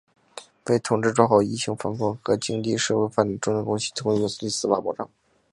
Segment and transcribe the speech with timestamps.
[0.65, 5.07] 为统筹抓好疫情防控和经济社会发展重点工作提供有力司法保障